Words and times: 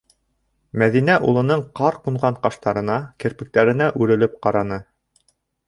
Мәҙинә 0.83 1.17
улының 1.31 1.61
ҡар 1.81 1.99
ҡунған 2.09 2.39
ҡаштарына, 2.47 2.97
керпектәренә 3.25 3.93
үрелеп 4.03 4.43
ҡараны. 4.49 4.85